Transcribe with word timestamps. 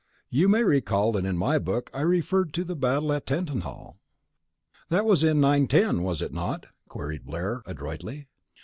You 0.31 0.49
may 0.49 0.63
recall 0.63 1.11
that 1.11 1.25
in 1.25 1.37
my 1.37 1.59
book 1.59 1.91
I 1.93 2.01
referred 2.01 2.55
to 2.55 2.63
the 2.63 2.75
battle 2.75 3.13
at 3.13 3.27
Tettenhall" 3.27 3.99
"That 4.89 5.05
was 5.05 5.23
in 5.23 5.39
910, 5.39 6.01
was 6.01 6.23
it 6.23 6.33
not?" 6.33 6.65
queried 6.89 7.23
Blair, 7.23 7.61
adroitly. 7.67 8.27